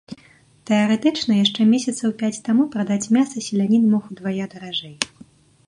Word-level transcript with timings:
Тэарэтычна 0.69 1.35
яшчэ 1.43 1.61
месяцаў 1.73 2.15
пяць 2.23 2.41
таму 2.49 2.63
прадаць 2.77 3.11
мяса 3.19 3.45
селянін 3.49 3.87
мог 3.93 4.03
удвая 4.15 4.45
даражэй. 4.55 4.95